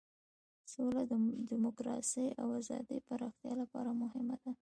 [0.73, 1.13] سوله د
[1.51, 4.51] دموکراسۍ او ازادۍ پراختیا لپاره مهمه ده.